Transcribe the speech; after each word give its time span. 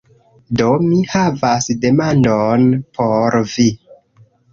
Do, 0.59 0.69
mi 0.85 1.01
havas 1.11 1.67
demandon 1.83 2.65
por 2.97 3.37
vi 3.57 3.67